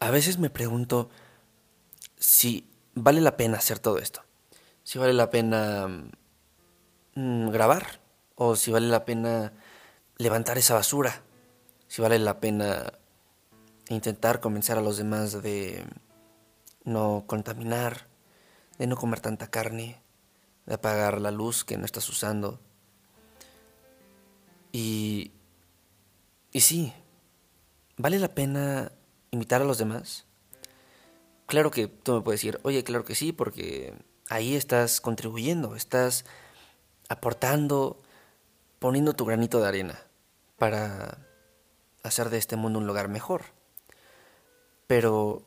a 0.00 0.10
veces 0.10 0.38
me 0.38 0.50
pregunto 0.50 1.10
si 2.18 2.68
vale 2.94 3.20
la 3.20 3.36
pena 3.36 3.58
hacer 3.58 3.78
todo 3.78 3.98
esto. 3.98 4.22
Si 4.82 4.98
vale 4.98 5.12
la 5.12 5.30
pena 5.30 5.86
mm, 7.14 7.50
grabar 7.50 8.00
o 8.34 8.56
si 8.56 8.70
vale 8.70 8.88
la 8.88 9.04
pena 9.04 9.52
levantar 10.16 10.56
esa 10.58 10.74
basura. 10.74 11.22
Si 11.86 12.00
vale 12.00 12.18
la 12.18 12.40
pena 12.40 12.94
intentar 13.88 14.40
convencer 14.40 14.78
a 14.78 14.82
los 14.82 14.96
demás 14.96 15.42
de 15.42 15.84
no 16.84 17.24
contaminar, 17.26 18.06
de 18.78 18.86
no 18.86 18.96
comer 18.96 19.20
tanta 19.20 19.50
carne, 19.50 20.00
de 20.64 20.74
apagar 20.74 21.20
la 21.20 21.30
luz 21.30 21.64
que 21.64 21.76
no 21.76 21.84
estás 21.84 22.08
usando. 22.08 22.58
Y, 24.72 25.32
y 26.52 26.60
sí, 26.60 26.94
¿vale 27.96 28.18
la 28.18 28.28
pena 28.28 28.92
invitar 29.30 29.62
a 29.62 29.64
los 29.64 29.78
demás? 29.78 30.26
Claro 31.46 31.70
que 31.70 31.88
tú 31.88 32.14
me 32.14 32.20
puedes 32.20 32.40
decir, 32.40 32.60
oye, 32.62 32.84
claro 32.84 33.04
que 33.04 33.14
sí, 33.14 33.32
porque 33.32 33.94
ahí 34.28 34.54
estás 34.54 35.00
contribuyendo, 35.00 35.74
estás 35.74 36.24
aportando, 37.08 38.00
poniendo 38.78 39.14
tu 39.14 39.24
granito 39.24 39.60
de 39.60 39.68
arena 39.68 40.02
para 40.58 41.18
hacer 42.02 42.30
de 42.30 42.38
este 42.38 42.56
mundo 42.56 42.78
un 42.78 42.86
lugar 42.86 43.08
mejor. 43.08 43.42
Pero, 44.86 45.42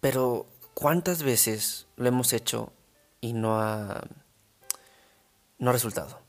pero, 0.00 0.46
¿cuántas 0.74 1.22
veces 1.22 1.86
lo 1.96 2.08
hemos 2.08 2.32
hecho 2.32 2.72
y 3.20 3.32
no 3.32 3.60
ha, 3.60 4.02
no 5.58 5.70
ha 5.70 5.72
resultado? 5.72 6.20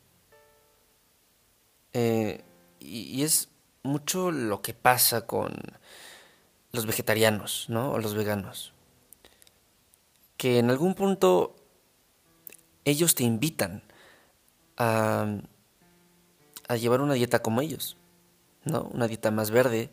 Eh, 1.94 2.44
y, 2.80 3.24
es 3.24 3.50
mucho 3.84 4.32
lo 4.32 4.62
que 4.62 4.74
pasa 4.74 5.26
con 5.26 5.54
los 6.72 6.86
vegetarianos, 6.86 7.66
¿no? 7.70 7.92
O 7.92 8.00
los 8.00 8.14
veganos. 8.16 8.74
Que 10.38 10.60
en 10.60 10.70
algún 10.70 10.96
punto 10.96 11.56
ellos 12.86 13.16
te 13.16 13.24
invitan 13.24 13.84
a, 14.78 15.26
llevar 16.80 17.02
una 17.02 17.14
dieta 17.16 17.42
como 17.42 17.62
ellos, 17.62 17.98
¿no? 18.64 18.84
Una 18.94 19.08
dieta 19.08 19.30
más 19.30 19.52
verde, 19.52 19.92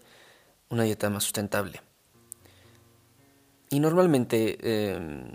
una 0.70 0.84
dieta 0.84 1.11
más 1.11 1.25
sustentable. 1.25 1.83
Y 3.70 3.80
normalmente 3.80 4.92
em, 4.95 5.33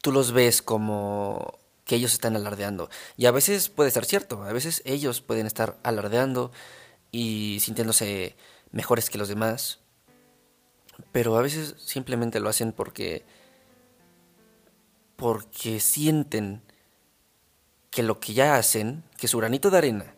tú 0.00 0.12
los 0.12 0.32
ves 0.32 0.62
como 0.62 1.58
que 1.90 1.96
ellos 1.96 2.12
están 2.12 2.36
alardeando. 2.36 2.88
Y 3.16 3.26
a 3.26 3.32
veces 3.32 3.68
puede 3.68 3.90
ser 3.90 4.04
cierto, 4.04 4.44
a 4.44 4.52
veces 4.52 4.80
ellos 4.84 5.22
pueden 5.22 5.48
estar 5.48 5.76
alardeando 5.82 6.52
y 7.10 7.58
sintiéndose 7.58 8.36
mejores 8.70 9.10
que 9.10 9.18
los 9.18 9.26
demás. 9.26 9.80
Pero 11.10 11.36
a 11.36 11.42
veces 11.42 11.74
simplemente 11.78 12.38
lo 12.38 12.48
hacen 12.48 12.70
porque 12.70 13.24
porque 15.16 15.80
sienten 15.80 16.62
que 17.90 18.04
lo 18.04 18.20
que 18.20 18.34
ya 18.34 18.54
hacen, 18.54 19.02
que 19.16 19.26
su 19.26 19.38
granito 19.38 19.68
de 19.68 19.78
arena, 19.78 20.14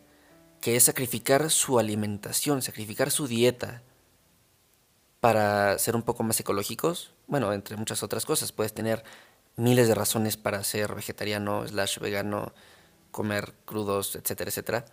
que 0.61 0.75
es 0.75 0.83
sacrificar 0.83 1.49
su 1.49 1.79
alimentación, 1.79 2.61
sacrificar 2.61 3.09
su 3.09 3.25
dieta 3.25 3.81
para 5.21 5.79
ser 5.79 5.95
un 5.95 6.03
poco 6.03 6.21
más 6.21 6.39
ecológicos, 6.39 7.15
bueno, 7.25 7.51
entre 7.51 7.77
muchas 7.77 8.03
otras 8.03 8.27
cosas, 8.27 8.51
puedes 8.51 8.75
tener 8.75 9.03
miles 9.55 9.87
de 9.87 9.95
razones 9.95 10.37
para 10.37 10.63
ser 10.63 10.95
vegetariano, 10.95 11.67
slash 11.67 11.99
vegano, 11.99 12.53
comer 13.11 13.53
crudos, 13.65 14.15
etcétera, 14.15 14.49
etcétera. 14.49 14.85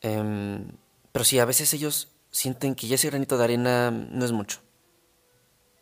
Em, 0.00 0.72
pero 1.12 1.24
sí, 1.24 1.38
a 1.38 1.44
veces 1.44 1.72
ellos 1.74 2.08
sienten 2.30 2.74
que 2.74 2.86
ya 2.86 2.94
ese 2.94 3.10
granito 3.10 3.36
de 3.36 3.44
arena 3.44 3.90
no 3.90 4.24
es 4.24 4.32
mucho. 4.32 4.60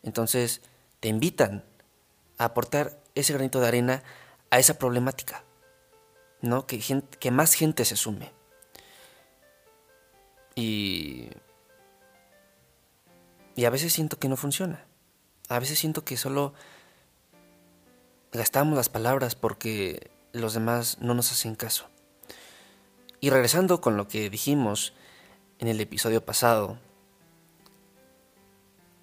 Entonces 0.03 0.63
te 1.01 1.09
invitan 1.09 1.65
a 2.39 2.47
aportar 2.47 3.01
ese 3.15 3.33
granito 3.33 3.61
de 3.61 3.69
arena 3.69 4.03
a 4.51 4.59
esa 4.59 4.79
problemática, 4.79 5.45
¿no? 6.41 6.67
Que, 6.67 6.81
que 7.19 7.31
más 7.31 7.55
gente 7.55 7.85
se 7.85 7.97
sume. 7.97 8.33
Y, 10.55 11.31
y 13.55 13.65
a 13.65 13.71
veces 13.71 13.93
siento 13.93 14.19
que 14.19 14.29
no 14.29 14.37
funciona. 14.37 14.87
A 15.49 15.59
veces 15.59 15.79
siento 15.79 16.05
que 16.05 16.17
solo 16.17 16.55
gastamos 18.33 18.77
las 18.77 18.89
palabras 18.89 19.35
porque 19.35 20.11
los 20.33 20.55
demás 20.55 20.99
no 21.01 21.15
nos 21.15 21.33
hacen 21.33 21.55
caso. 21.55 21.89
Y 23.21 23.31
regresando 23.31 23.81
con 23.81 23.97
lo 23.97 24.07
que 24.09 24.31
dijimos 24.31 24.93
en 25.59 25.69
el 25.69 25.81
episodio 25.81 26.25
pasado, 26.25 26.79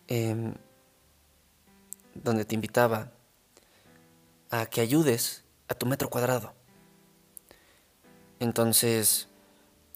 em, 0.07 0.53
donde 2.13 2.45
te 2.45 2.55
invitaba 2.55 3.11
a 4.49 4.65
que 4.67 4.81
ayudes 4.81 5.43
a 5.67 5.73
tu 5.73 5.85
metro 5.85 6.09
cuadrado. 6.09 6.53
Entonces, 8.39 9.27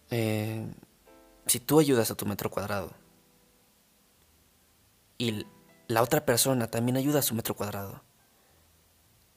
eh, 0.09 0.66
si 1.46 1.59
tú 1.59 1.79
ayudas 1.79 2.11
a 2.11 2.16
tu 2.16 2.25
metro 2.25 2.50
cuadrado 2.50 2.91
y 5.17 5.46
la 5.88 6.01
otra 6.01 6.25
persona 6.25 6.67
también 6.67 6.97
ayuda 6.97 7.19
a 7.19 7.23
su 7.23 7.35
metro 7.35 7.56
cuadrado, 7.56 8.01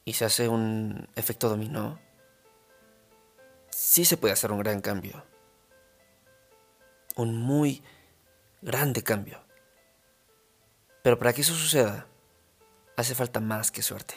y 0.04 0.14
se 0.14 0.24
hace 0.24 0.48
un 0.48 1.08
efecto 1.16 1.48
dominó, 1.48 1.98
sí 3.70 4.04
se 4.04 4.16
puede 4.16 4.32
hacer 4.32 4.52
un 4.52 4.58
gran 4.58 4.80
cambio. 4.80 5.22
Un 7.16 7.36
muy 7.36 7.82
grande 8.62 9.02
cambio. 9.02 9.38
Pero 11.02 11.18
para 11.18 11.32
que 11.32 11.42
eso 11.42 11.54
suceda, 11.54 12.06
hace 12.96 13.14
falta 13.14 13.40
más 13.40 13.70
que 13.70 13.82
suerte. 13.82 14.14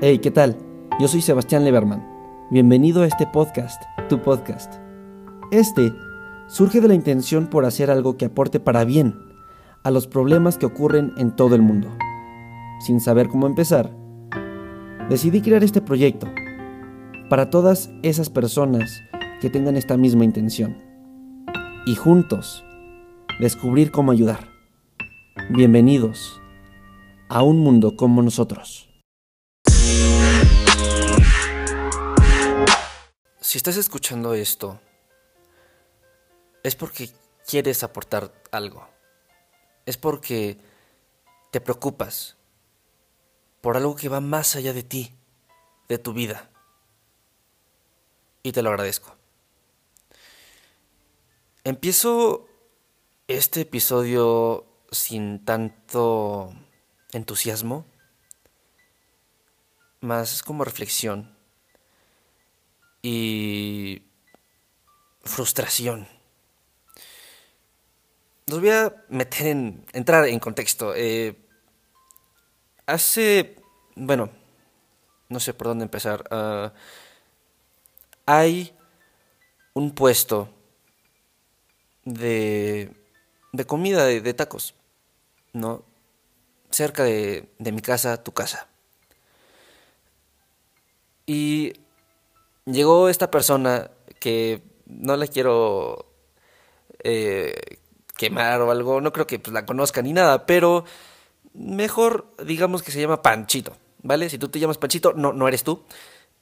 Hey, 0.00 0.18
¿qué 0.18 0.30
tal? 0.30 0.56
Yo 1.00 1.08
soy 1.08 1.22
Sebastián 1.22 1.64
Leberman. 1.64 2.06
Bienvenido 2.50 3.02
a 3.02 3.06
este 3.06 3.26
podcast, 3.26 3.82
tu 4.08 4.22
podcast. 4.22 4.74
Este 5.50 5.92
surge 6.48 6.80
de 6.80 6.88
la 6.88 6.94
intención 6.94 7.48
por 7.48 7.64
hacer 7.64 7.90
algo 7.90 8.16
que 8.16 8.26
aporte 8.26 8.60
para 8.60 8.84
bien 8.84 9.14
a 9.84 9.90
los 9.90 10.06
problemas 10.06 10.58
que 10.58 10.66
ocurren 10.66 11.12
en 11.18 11.36
todo 11.36 11.54
el 11.54 11.62
mundo. 11.62 11.96
Sin 12.80 13.00
saber 13.00 13.28
cómo 13.28 13.46
empezar, 13.46 13.97
decidí 15.08 15.40
crear 15.40 15.64
este 15.64 15.80
proyecto 15.80 16.28
para 17.30 17.48
todas 17.48 17.90
esas 18.02 18.28
personas 18.28 19.02
que 19.40 19.48
tengan 19.48 19.76
esta 19.76 19.96
misma 19.96 20.24
intención 20.24 20.76
y 21.86 21.94
juntos 21.94 22.64
descubrir 23.40 23.90
cómo 23.90 24.12
ayudar. 24.12 24.48
Bienvenidos 25.50 26.40
a 27.28 27.42
un 27.42 27.58
mundo 27.58 27.96
como 27.96 28.22
nosotros. 28.22 28.90
Si 33.40 33.56
estás 33.56 33.78
escuchando 33.78 34.34
esto, 34.34 34.78
es 36.62 36.74
porque 36.74 37.08
quieres 37.46 37.82
aportar 37.82 38.30
algo. 38.52 38.86
Es 39.86 39.96
porque 39.96 40.58
te 41.50 41.62
preocupas 41.62 42.37
por 43.60 43.76
algo 43.76 43.96
que 43.96 44.08
va 44.08 44.20
más 44.20 44.56
allá 44.56 44.72
de 44.72 44.82
ti, 44.82 45.14
de 45.88 45.98
tu 45.98 46.12
vida. 46.12 46.50
Y 48.42 48.52
te 48.52 48.62
lo 48.62 48.70
agradezco. 48.70 49.14
Empiezo 51.64 52.48
este 53.26 53.62
episodio 53.62 54.64
sin 54.90 55.44
tanto 55.44 56.54
entusiasmo, 57.12 57.84
más 60.00 60.42
como 60.42 60.64
reflexión 60.64 61.36
y 63.02 64.02
frustración. 65.22 66.08
Los 68.46 68.60
voy 68.60 68.70
a 68.70 69.04
meter 69.08 69.48
en, 69.48 69.84
entrar 69.92 70.26
en 70.26 70.38
contexto. 70.38 70.94
Eh, 70.94 71.36
hace, 72.88 73.54
bueno, 73.94 74.30
no 75.28 75.38
sé 75.38 75.52
por 75.54 75.68
dónde 75.68 75.84
empezar. 75.84 76.24
Ah, 76.30 76.72
hay 78.26 78.74
un 79.74 79.94
puesto 79.94 80.48
de, 82.04 82.90
de 83.52 83.64
comida, 83.66 84.06
de, 84.06 84.34
tacos, 84.34 84.74
¿no? 85.52 85.84
Cerca 86.70 87.04
de, 87.04 87.48
de 87.58 87.72
mi 87.72 87.82
casa, 87.82 88.24
tu 88.24 88.32
casa. 88.32 88.66
Y 91.26 91.74
llegó 92.64 93.10
esta 93.10 93.30
persona 93.30 93.90
que 94.18 94.62
no 94.86 95.14
la 95.16 95.26
quiero 95.26 96.06
eh, 97.04 97.54
quemar 98.16 98.62
o 98.62 98.70
algo, 98.70 99.02
no 99.02 99.12
creo 99.12 99.26
que 99.26 99.38
pues, 99.38 99.52
la 99.52 99.66
conozca 99.66 100.00
ni 100.00 100.14
nada, 100.14 100.46
pero 100.46 100.86
mejor 101.58 102.34
digamos 102.44 102.82
que 102.82 102.92
se 102.92 103.00
llama 103.00 103.22
Panchito, 103.22 103.76
¿vale? 104.02 104.30
Si 104.30 104.38
tú 104.38 104.48
te 104.48 104.58
llamas 104.58 104.78
Panchito, 104.78 105.12
no, 105.12 105.32
no 105.32 105.48
eres 105.48 105.64
tú. 105.64 105.84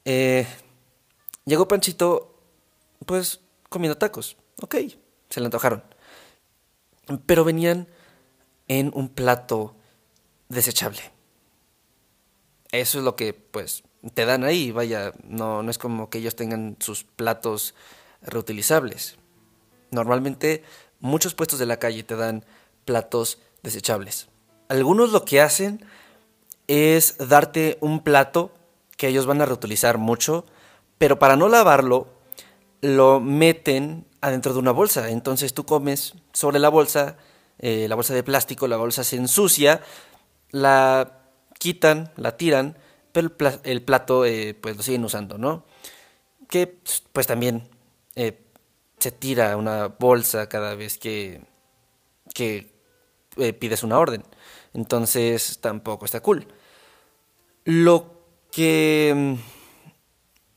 Eh, 0.05 0.47
llegó 1.45 1.67
Panchito, 1.67 2.39
pues, 3.05 3.41
comiendo 3.69 3.97
tacos. 3.97 4.37
Ok, 4.61 4.75
se 5.29 5.39
le 5.39 5.45
antojaron. 5.45 5.83
pero 7.25 7.43
venían 7.43 7.87
en 8.67 8.91
un 8.93 9.09
plato 9.09 9.75
desechable. 10.49 10.99
Eso 12.71 12.99
es 12.99 13.03
lo 13.03 13.15
que 13.15 13.33
pues 13.33 13.83
te 14.13 14.25
dan 14.25 14.43
ahí, 14.43 14.71
vaya, 14.71 15.13
no, 15.23 15.63
no 15.63 15.71
es 15.71 15.77
como 15.77 16.09
que 16.09 16.17
ellos 16.19 16.35
tengan 16.35 16.75
sus 16.79 17.03
platos 17.03 17.75
reutilizables. 18.21 19.17
Normalmente 19.91 20.63
muchos 20.99 21.33
puestos 21.33 21.59
de 21.59 21.65
la 21.65 21.79
calle 21.79 22.03
te 22.03 22.15
dan 22.15 22.45
platos 22.85 23.39
desechables. 23.63 24.27
Algunos 24.69 25.11
lo 25.11 25.23
que 25.23 25.41
hacen 25.41 25.85
es 26.67 27.15
darte 27.17 27.77
un 27.81 28.01
plato 28.01 28.51
que 28.97 29.07
ellos 29.07 29.25
van 29.25 29.41
a 29.41 29.45
reutilizar 29.45 29.97
mucho, 29.97 30.45
pero 30.97 31.19
para 31.19 31.35
no 31.35 31.47
lavarlo, 31.47 32.07
lo 32.81 33.19
meten 33.19 34.05
adentro 34.21 34.53
de 34.53 34.59
una 34.59 34.71
bolsa. 34.71 35.09
Entonces 35.09 35.53
tú 35.53 35.65
comes 35.65 36.15
sobre 36.33 36.59
la 36.59 36.69
bolsa, 36.69 37.17
eh, 37.59 37.87
la 37.87 37.95
bolsa 37.95 38.13
de 38.13 38.23
plástico, 38.23 38.67
la 38.67 38.77
bolsa 38.77 39.03
se 39.03 39.15
ensucia, 39.15 39.81
la 40.51 41.19
quitan, 41.59 42.11
la 42.17 42.35
tiran, 42.37 42.77
pero 43.11 43.31
el, 43.63 43.81
plato 43.83 44.25
eh, 44.25 44.53
pues 44.59 44.75
lo 44.77 44.83
siguen 44.83 45.05
usando, 45.05 45.37
¿no? 45.37 45.65
Que 46.49 46.79
pues 47.13 47.27
también 47.27 47.69
eh, 48.15 48.39
se 48.99 49.11
tira 49.11 49.57
una 49.57 49.87
bolsa 49.87 50.49
cada 50.49 50.75
vez 50.75 50.97
que, 50.97 51.41
que 52.33 52.75
pides 53.59 53.83
una 53.83 53.99
orden. 53.99 54.23
Entonces 54.73 55.59
tampoco 55.59 56.05
está 56.05 56.21
cool. 56.21 56.47
Lo 57.65 58.13
que 58.51 59.13
mm, 59.15 59.35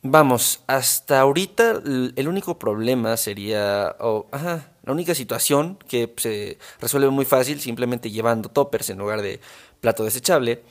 Vamos, 0.03 0.63
hasta 0.67 1.21
ahorita 1.21 1.83
el 2.17 2.27
único 2.27 2.59
problema 2.59 3.19
sería, 3.19 3.95
ajá, 4.33 4.73
la 4.83 4.93
única 4.93 5.15
situación 5.15 5.77
que 5.89 6.15
se 6.17 6.57
resuelve 6.81 7.11
muy 7.11 7.27
fácil 7.27 7.61
simplemente 7.61 8.11
llevando 8.11 8.49
toppers 8.49 8.89
en 8.89 8.97
lugar 8.97 9.21
de 9.21 9.41
plato 9.83 10.03
desechable, 10.03 10.63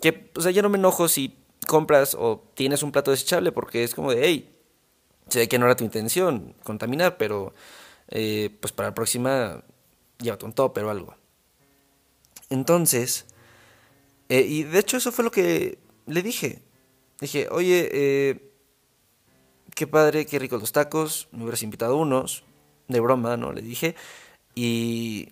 que, 0.00 0.30
o 0.34 0.40
sea, 0.40 0.52
ya 0.52 0.62
no 0.62 0.70
me 0.70 0.78
enojo 0.78 1.06
si 1.08 1.36
compras 1.66 2.16
o 2.18 2.42
tienes 2.54 2.82
un 2.82 2.90
plato 2.90 3.10
desechable 3.10 3.52
porque 3.52 3.84
es 3.84 3.94
como 3.94 4.10
de, 4.10 4.24
hey, 4.24 4.56
sé 5.28 5.48
que 5.48 5.58
no 5.58 5.66
era 5.66 5.76
tu 5.76 5.84
intención 5.84 6.54
contaminar, 6.64 7.18
pero 7.18 7.52
eh, 8.08 8.56
pues 8.60 8.72
para 8.72 8.88
la 8.90 8.94
próxima 8.94 9.62
llévate 10.18 10.46
un 10.46 10.54
topper 10.54 10.84
o 10.84 10.90
algo. 10.90 11.14
Entonces, 12.50 13.26
eh, 14.28 14.40
y 14.40 14.62
de 14.64 14.78
hecho 14.78 14.96
eso 14.96 15.12
fue 15.12 15.24
lo 15.24 15.30
que 15.30 15.78
le 16.06 16.22
dije. 16.22 16.62
Dije, 17.20 17.48
oye, 17.50 17.88
eh, 17.92 18.52
qué 19.74 19.86
padre, 19.86 20.26
qué 20.26 20.38
ricos 20.38 20.60
los 20.60 20.72
tacos, 20.72 21.28
me 21.32 21.42
hubieras 21.42 21.62
invitado 21.62 21.96
unos, 21.96 22.44
de 22.86 23.00
broma, 23.00 23.36
¿no? 23.36 23.52
Le 23.52 23.62
dije. 23.62 23.96
Y 24.54 25.30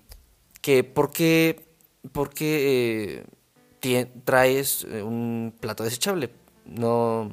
que, 0.62 0.84
¿por 0.84 1.10
qué, 1.10 1.64
por 2.12 2.30
qué 2.32 3.24
eh, 3.82 4.06
traes 4.24 4.84
eh, 4.90 5.02
un 5.02 5.54
plato 5.58 5.84
desechable? 5.84 6.30
No, 6.64 7.30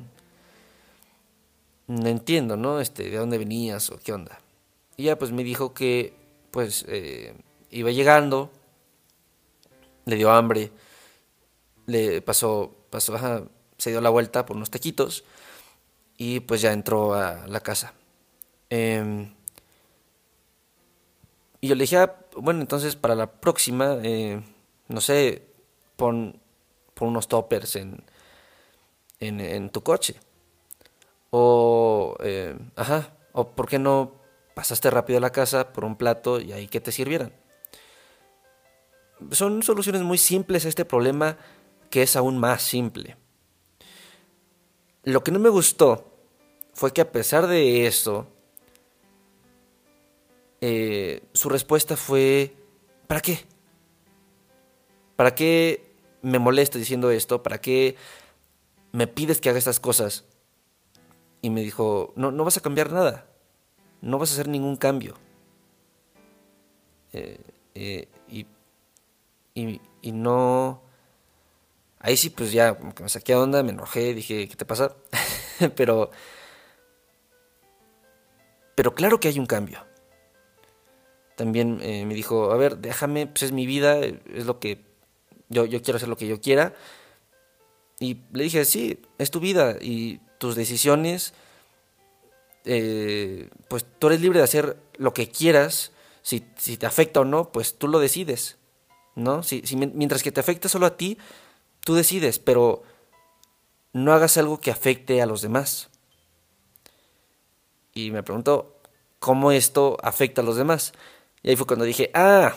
no 1.88 2.08
entiendo, 2.08 2.56
¿no? 2.56 2.80
Este, 2.80 3.10
¿de 3.10 3.18
dónde 3.18 3.40
venías 3.40 3.90
o 3.90 4.00
qué 4.00 4.14
onda? 4.14 4.40
Y 4.98 5.06
ya 5.06 5.18
pues 5.18 5.32
me 5.32 5.44
dijo 5.44 5.74
que, 5.74 6.14
pues, 6.52 6.86
iba 7.72 7.90
llegando, 7.90 8.52
le 10.06 10.16
dio 10.16 10.32
hambre, 10.32 10.72
le 11.86 12.22
pasó, 12.22 12.76
pasó, 12.90 13.16
se 13.78 13.90
dio 13.90 14.02
la 14.02 14.10
vuelta 14.10 14.46
por 14.46 14.56
unos 14.56 14.70
taquitos 14.70 15.24
y 16.18 16.40
pues 16.42 16.62
ya 16.62 16.72
entró 16.72 17.14
a 17.14 17.48
la 17.48 17.60
casa. 17.62 17.94
Em, 18.70 19.34
y 21.62 21.68
yo 21.68 21.76
le 21.76 21.84
dije, 21.84 21.98
ah, 21.98 22.16
bueno, 22.38 22.62
entonces 22.62 22.96
para 22.96 23.16
la 23.16 23.32
próxima, 23.32 23.98
eh, 24.04 24.42
no 24.88 25.02
sé, 25.02 25.48
pon, 25.96 26.40
pon, 26.94 27.10
unos 27.10 27.28
toppers 27.28 27.76
en, 27.78 28.04
en, 29.20 29.70
tu 29.70 29.82
coche. 29.84 30.16
O, 31.32 32.16
eh, 32.20 32.58
ajá, 32.76 33.14
o 33.34 33.50
por 33.50 33.68
qué 33.68 33.80
no 33.80 34.14
pasaste 34.56 34.90
rápido 34.92 35.18
a 35.18 35.22
la 35.22 35.32
casa 35.32 35.74
por 35.74 35.86
un 35.86 35.96
plato 35.96 36.40
y 36.40 36.52
ahí 36.52 36.68
que 36.68 36.82
te 36.82 36.92
sirvieran. 36.92 37.34
Son 39.32 39.64
soluciones 39.64 40.02
muy 40.02 40.18
simples 40.18 40.66
a 40.66 40.70
este 40.70 40.86
problema 40.86 41.38
que 41.90 42.02
es 42.04 42.16
aún 42.16 42.38
más 42.38 42.62
simple. 42.62 43.18
Lo 45.04 45.24
que 45.24 45.32
no 45.32 45.40
me 45.40 45.50
gustó 45.50 46.14
fue 46.74 46.92
que 46.92 47.02
a 47.02 47.12
pesar 47.12 47.48
de 47.48 47.86
eso, 47.86 48.28
eh, 50.62 51.22
su 51.34 51.50
respuesta 51.50 51.98
fue, 51.98 52.56
¿para 53.08 53.22
qué? 53.22 53.46
¿Para 55.16 55.36
qué 55.36 55.94
me 56.22 56.40
molesta 56.40 56.80
diciendo 56.80 57.12
esto? 57.12 57.44
¿Para 57.44 57.60
qué 57.60 57.96
me 58.92 59.08
pides 59.08 59.40
que 59.40 59.50
haga 59.50 59.60
estas 59.60 59.80
cosas? 59.80 60.26
Y 61.42 61.50
me 61.50 61.62
dijo, 61.62 62.14
no, 62.16 62.32
no 62.32 62.46
vas 62.46 62.58
a 62.58 62.62
cambiar 62.62 62.92
nada, 62.92 63.28
no 64.02 64.18
vas 64.18 64.32
a 64.32 64.34
hacer 64.34 64.48
ningún 64.48 64.78
cambio. 64.78 65.16
Eh, 67.12 67.40
eh, 67.76 68.08
y, 69.54 69.82
y, 70.02 70.12
no 70.12 70.84
Ahí 72.04 72.18
sí, 72.18 72.30
pues 72.30 72.52
ya, 72.52 72.76
como 72.76 72.94
que 72.94 73.02
me 73.02 73.08
saqué 73.08 73.32
a 73.32 73.40
onda, 73.40 73.64
me 73.64 73.72
enojé, 73.72 74.14
dije, 74.14 74.50
¿qué 74.50 74.56
te 74.58 74.66
pasa? 74.66 74.94
pero. 75.76 76.12
Pero 78.76 78.94
claro 78.94 79.22
que 79.22 79.30
hay 79.30 79.40
un 79.40 79.46
cambio. 79.46 79.86
También 81.38 81.80
eh, 81.82 82.06
me 82.06 82.14
dijo, 82.14 82.52
a 82.52 82.58
ver, 82.58 82.80
déjame, 82.80 83.28
pues 83.28 83.44
es 83.44 83.52
mi 83.54 83.66
vida, 83.66 84.00
es 84.00 84.46
lo 84.46 84.60
que. 84.60 84.84
Yo, 85.48 85.66
yo 85.66 85.82
quiero 85.82 85.96
hacer 85.96 86.10
lo 86.10 86.18
que 86.18 86.28
yo 86.28 86.42
quiera. 86.42 86.74
Y 88.02 88.18
le 88.34 88.44
dije, 88.44 88.66
sí, 88.66 89.02
es 89.18 89.32
tu 89.32 89.40
vida 89.40 89.78
y 89.80 90.20
tus 90.40 90.56
decisiones. 90.56 91.34
Eh, 92.66 93.50
pues 93.70 93.86
tú 93.98 94.08
eres 94.08 94.20
libre 94.20 94.40
de 94.40 94.44
hacer 94.44 94.76
lo 94.98 95.14
que 95.14 95.30
quieras. 95.30 95.94
Si, 96.22 96.44
si 96.58 96.76
te 96.76 96.86
afecta 96.86 97.22
o 97.22 97.26
no, 97.26 97.54
pues 97.54 97.78
tú 97.78 97.88
lo 97.88 98.00
decides. 98.00 98.58
¿No? 99.16 99.44
Si, 99.44 99.62
si, 99.66 99.76
mientras 99.76 100.24
que 100.24 100.32
te 100.32 100.40
afecta 100.40 100.68
solo 100.70 100.86
a 100.86 100.98
ti, 100.98 101.18
Tú 101.84 101.96
decides, 101.96 102.40
pero 102.40 102.84
no 103.92 104.14
hagas 104.14 104.38
algo 104.38 104.60
que 104.60 104.72
afecte 104.72 105.22
a 105.22 105.26
los 105.26 105.42
demás. 105.42 105.90
Y 107.94 108.12
me 108.12 108.24
preguntó, 108.24 108.80
¿cómo 109.20 109.52
esto 109.52 109.98
afecta 110.02 110.42
a 110.42 110.46
los 110.46 110.56
demás? 110.56 110.94
Y 111.42 111.50
ahí 111.50 111.56
fue 111.56 111.68
cuando 111.68 111.86
dije, 111.86 112.10
ah, 112.14 112.56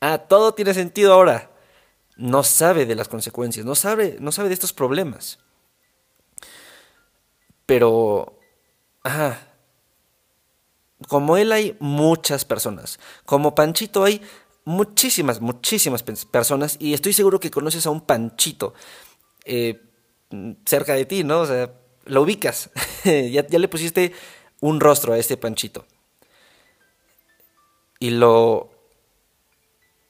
ah, 0.00 0.18
todo 0.18 0.54
tiene 0.54 0.74
sentido 0.74 1.12
ahora. 1.12 1.50
No 2.16 2.42
sabe 2.42 2.86
de 2.86 2.96
las 2.96 3.08
consecuencias, 3.08 3.64
no 3.64 3.74
sabe, 3.74 4.16
no 4.20 4.32
sabe 4.32 4.48
de 4.48 4.54
estos 4.54 4.72
problemas. 4.72 5.38
Pero, 7.66 8.38
ajá, 9.04 9.54
como 11.08 11.36
él 11.36 11.52
hay 11.52 11.76
muchas 11.78 12.44
personas. 12.44 12.98
Como 13.24 13.54
Panchito 13.54 14.04
hay 14.04 14.22
muchísimas, 14.64 15.40
muchísimas 15.40 16.02
personas 16.02 16.76
y 16.78 16.94
estoy 16.94 17.12
seguro 17.12 17.40
que 17.40 17.50
conoces 17.50 17.86
a 17.86 17.90
un 17.90 18.00
Panchito 18.00 18.74
eh, 19.44 19.82
cerca 20.64 20.94
de 20.94 21.04
ti, 21.04 21.24
¿no? 21.24 21.40
O 21.40 21.46
sea, 21.46 21.72
lo 22.04 22.22
ubicas, 22.22 22.70
ya, 23.04 23.46
ya 23.46 23.58
le 23.58 23.68
pusiste 23.68 24.12
un 24.60 24.80
rostro 24.80 25.12
a 25.12 25.18
este 25.18 25.36
Panchito. 25.36 25.86
Y 28.00 28.10
lo, 28.10 28.70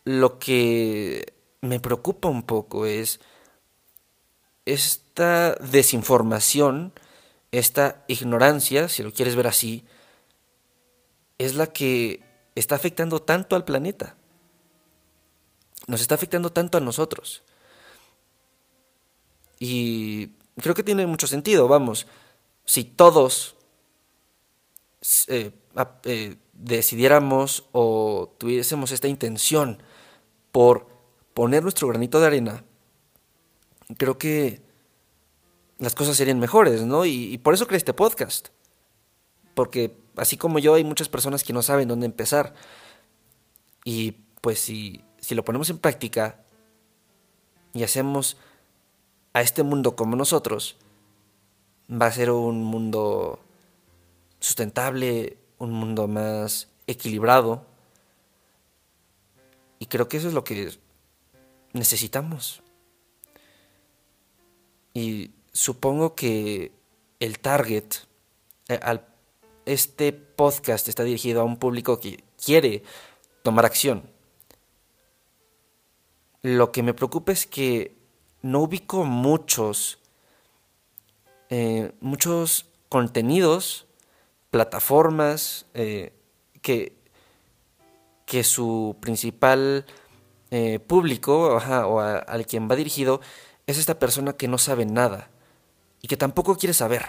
lo 0.04 0.38
que 0.38 1.34
me 1.61 1.80
preocupa 1.80 2.28
un 2.28 2.42
poco 2.42 2.87
es 2.87 3.20
esta 4.64 5.54
desinformación, 5.56 6.92
esta 7.52 8.04
ignorancia, 8.08 8.88
si 8.88 9.02
lo 9.02 9.12
quieres 9.12 9.37
ver 9.37 9.46
así, 9.46 9.84
es 11.38 11.54
la 11.54 11.66
que 11.68 12.23
está 12.54 12.75
afectando 12.75 13.20
tanto 13.20 13.56
al 13.56 13.64
planeta 13.64 14.16
nos 15.87 16.00
está 16.00 16.14
afectando 16.14 16.50
tanto 16.50 16.79
a 16.79 16.81
nosotros. 16.81 17.43
Y 19.59 20.31
creo 20.57 20.75
que 20.75 20.83
tiene 20.83 21.07
mucho 21.07 21.26
sentido, 21.26 21.69
vamos, 21.69 22.07
si 22.64 22.85
todos 22.85 23.57
eh, 25.29 25.53
eh, 26.05 26.37
decidiéramos 26.53 27.64
o 27.73 28.35
tuviésemos 28.38 28.93
esta 28.93 29.09
intención 29.09 29.83
por 30.53 30.87
poner 31.35 31.62
nuestro 31.62 31.88
granito 31.88 32.21
de 32.21 32.26
arena, 32.26 32.64
creo 33.99 34.19
que 34.19 34.62
las 35.79 35.95
cosas 35.95 36.17
serían 36.17 36.38
mejores, 36.38 36.83
¿no? 36.83 37.05
Y, 37.05 37.35
y, 37.35 37.38
por 37.38 37.55
eso 37.55 37.67
creé 37.67 37.79
este 37.79 37.93
podcast. 37.93 38.49
Porque 39.55 39.97
así 40.17 40.37
como 40.37 40.59
yo 40.59 40.75
hay 40.75 40.85
muchas 40.85 41.09
personas 41.09 41.45
que 41.45 41.53
no 41.53 41.62
saben 41.62 41.88
dónde 41.88 42.07
empezar. 42.07 42.55
Y 43.85 44.12
pues 44.41 44.61
si 44.61 45.03
si 45.25 45.35
lo 45.35 45.43
ponemos 45.43 45.71
en 45.71 45.78
práctica 45.78 46.37
y 47.73 47.83
hacemos 47.83 48.37
a 49.33 49.40
este 49.40 49.62
mundo 49.62 49.97
como 49.97 50.16
nosotros, 50.16 50.76
va 51.90 52.07
a 52.07 52.12
ser 52.12 52.31
un 52.31 52.62
mundo 52.62 53.40
sustentable, 54.38 55.38
un 55.59 55.73
mundo 55.73 56.07
más 56.09 56.69
equilibrado, 56.87 57.66
Y 59.78 59.87
creo 59.87 60.09
que 60.09 60.19
eso 60.19 60.28
es 60.28 60.35
lo 60.35 60.45
que 60.45 60.78
necesitamos. 61.73 62.62
Y 64.95 65.33
supongo 65.52 66.14
que 66.14 66.73
el 67.21 67.38
target, 67.38 67.85
eh, 68.69 68.81
este 69.66 70.12
podcast 70.12 70.88
está 70.88 71.02
dirigido 71.02 71.40
a 71.40 71.45
un 71.45 71.59
público 71.59 71.99
que 71.99 72.23
quiere 72.43 72.83
tomar 73.43 73.66
acción. 73.66 74.13
Lo 76.45 76.73
que 76.73 76.83
me 76.83 76.93
preocupa 76.93 77.33
es 77.33 77.47
que 77.47 77.97
no 78.43 78.61
ubico 78.61 79.05
muchos, 79.05 79.99
eh, 81.49 81.93
muchos 82.01 82.67
contenidos, 82.91 83.87
plataformas, 84.51 85.65
eh, 85.73 86.13
que, 86.61 86.99
que 88.27 88.45
su 88.45 88.95
principal 89.01 89.87
eh, 90.51 90.81
público 90.81 91.57
o 91.57 92.01
al 92.01 92.47
quien 92.47 92.71
va 92.71 92.77
dirigido 92.77 93.23
es 93.67 93.79
esta 93.79 93.99
persona 93.99 94.35
que 94.35 94.47
no 94.47 94.59
sabe 94.59 94.85
nada 94.85 95.31
y 96.03 96.09
que 96.09 96.19
tampoco 96.19 96.57
quiere 96.57 96.75
saber. 96.75 97.07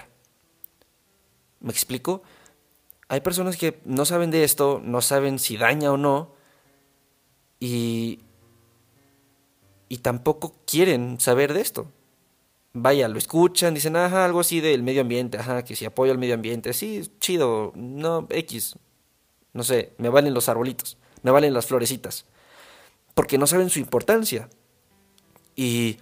¿Me 1.60 1.74
explico? 1.74 2.24
Hay 3.10 3.20
personas 3.20 3.58
que 3.58 3.82
no 3.84 4.06
saben 4.06 4.32
de 4.32 4.46
esto, 4.46 4.80
no 4.82 5.01
saben 5.01 5.39
si 5.39 5.58
daña 5.58 5.92
o 5.92 5.98
no 5.98 6.36
y, 7.60 8.22
y 9.89 9.98
tampoco 10.00 10.56
quieren 10.65 11.20
saber 11.20 11.54
de 11.54 11.62
esto. 11.62 11.88
Vaya, 12.74 13.08
lo 13.08 13.18
escuchan, 13.18 13.74
dicen, 13.74 13.96
ajá, 13.96 14.25
algo 14.25 14.42
así 14.42 14.60
del 14.60 14.84
medio 14.84 15.01
ambiente, 15.01 15.38
ajá, 15.38 15.63
que 15.63 15.75
si 15.75 15.86
apoyo 15.86 16.12
al 16.12 16.18
medio 16.18 16.34
ambiente, 16.34 16.74
sí, 16.74 17.10
chido, 17.20 17.72
no, 17.75 18.27
X, 18.30 18.75
no 19.54 19.63
sé, 19.63 19.94
me 19.98 20.10
valen 20.10 20.34
los 20.34 20.50
arbolitos, 20.50 20.98
me 21.24 21.32
valen 21.32 21.54
las 21.54 21.68
florecitas, 21.68 22.25
porque 23.13 23.38
no 23.38 23.48
saben 23.48 23.70
su 23.70 23.80
importancia. 23.80 24.50
Y 25.56 26.00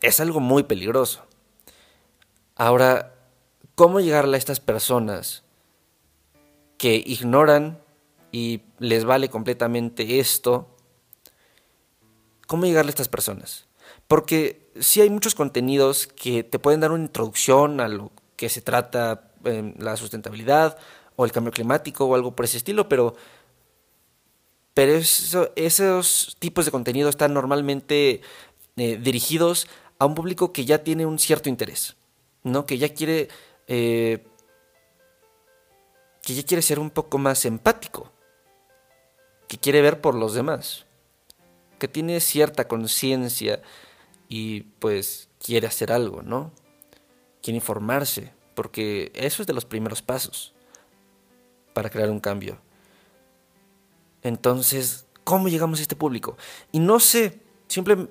es 0.00 0.18
algo 0.18 0.40
muy 0.40 0.64
peligroso. 0.64 1.24
Ahora, 2.56 3.14
¿cómo 3.76 4.00
llegarle 4.00 4.36
a 4.36 4.38
estas 4.38 4.58
personas 4.58 5.44
que 6.76 6.96
ignoran 7.06 7.78
y 8.32 8.62
les 8.80 9.04
vale 9.04 9.30
completamente 9.30 10.18
esto? 10.18 10.68
¿Cómo 12.50 12.66
llegarle 12.66 12.88
a 12.88 12.94
estas 12.94 13.06
personas? 13.06 13.68
Porque 14.08 14.72
sí 14.80 15.00
hay 15.00 15.08
muchos 15.08 15.36
contenidos 15.36 16.08
que 16.08 16.42
te 16.42 16.58
pueden 16.58 16.80
dar 16.80 16.90
una 16.90 17.04
introducción 17.04 17.78
a 17.78 17.86
lo 17.86 18.10
que 18.34 18.48
se 18.48 18.60
trata 18.60 19.30
en 19.44 19.76
la 19.78 19.96
sustentabilidad 19.96 20.76
o 21.14 21.24
el 21.24 21.30
cambio 21.30 21.52
climático 21.52 22.06
o 22.06 22.14
algo 22.16 22.34
por 22.34 22.46
ese 22.46 22.56
estilo, 22.56 22.88
pero, 22.88 23.14
pero 24.74 24.94
esos 25.54 26.36
tipos 26.40 26.64
de 26.64 26.72
contenido 26.72 27.08
están 27.08 27.34
normalmente 27.34 28.20
eh, 28.76 28.98
dirigidos 29.00 29.68
a 30.00 30.06
un 30.06 30.16
público 30.16 30.52
que 30.52 30.64
ya 30.64 30.82
tiene 30.82 31.06
un 31.06 31.20
cierto 31.20 31.48
interés, 31.48 31.94
¿no? 32.42 32.66
Que 32.66 32.78
ya 32.78 32.92
quiere 32.92 33.28
eh, 33.68 34.26
que 36.20 36.34
ya 36.34 36.42
quiere 36.42 36.62
ser 36.62 36.80
un 36.80 36.90
poco 36.90 37.16
más 37.16 37.44
empático, 37.44 38.10
que 39.46 39.56
quiere 39.56 39.82
ver 39.82 40.00
por 40.00 40.16
los 40.16 40.34
demás, 40.34 40.86
que 41.80 41.88
tiene 41.88 42.20
cierta 42.20 42.68
conciencia 42.68 43.60
y 44.28 44.60
pues 44.78 45.28
quiere 45.44 45.66
hacer 45.66 45.90
algo, 45.90 46.22
¿no? 46.22 46.52
Quiere 47.42 47.56
informarse, 47.56 48.32
porque 48.54 49.10
eso 49.14 49.42
es 49.42 49.48
de 49.48 49.52
los 49.52 49.64
primeros 49.64 50.02
pasos 50.02 50.54
para 51.72 51.90
crear 51.90 52.10
un 52.10 52.20
cambio. 52.20 52.58
Entonces, 54.22 55.06
¿cómo 55.24 55.48
llegamos 55.48 55.80
a 55.80 55.82
este 55.82 55.96
público? 55.96 56.36
Y 56.70 56.78
no 56.78 57.00
sé, 57.00 57.40
simple, 57.66 58.08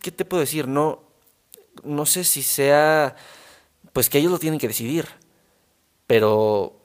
¿qué 0.00 0.12
te 0.12 0.24
puedo 0.24 0.40
decir? 0.40 0.68
No, 0.68 1.02
no 1.82 2.06
sé 2.06 2.24
si 2.24 2.42
sea, 2.42 3.16
pues 3.92 4.08
que 4.08 4.18
ellos 4.18 4.30
lo 4.30 4.38
tienen 4.38 4.60
que 4.60 4.68
decidir, 4.68 5.08
pero 6.06 6.78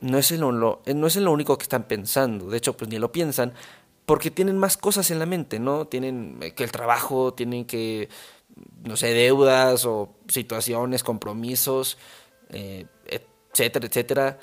no 0.00 0.18
es, 0.18 0.30
en 0.30 0.40
no 0.40 0.82
es 0.84 1.16
en 1.16 1.24
lo 1.24 1.32
único 1.32 1.56
que 1.56 1.62
están 1.62 1.88
pensando, 1.88 2.50
de 2.50 2.58
hecho, 2.58 2.76
pues 2.76 2.90
ni 2.90 2.98
lo 2.98 3.10
piensan, 3.10 3.54
porque 4.06 4.30
tienen 4.30 4.58
más 4.58 4.76
cosas 4.76 5.10
en 5.10 5.18
la 5.18 5.26
mente, 5.26 5.58
¿no? 5.58 5.86
Tienen 5.86 6.38
eh, 6.42 6.54
que 6.54 6.64
el 6.64 6.72
trabajo, 6.72 7.34
tienen 7.34 7.64
que, 7.64 8.08
no 8.82 8.96
sé, 8.96 9.14
deudas 9.14 9.86
o 9.86 10.14
situaciones, 10.28 11.02
compromisos, 11.02 11.98
eh, 12.50 12.86
etcétera, 13.06 13.86
etcétera, 13.86 14.38